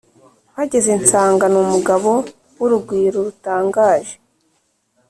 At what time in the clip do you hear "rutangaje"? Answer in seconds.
3.27-4.13